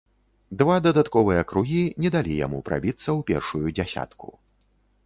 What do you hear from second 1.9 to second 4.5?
не далі яму прабіцца ў першую дзясятку.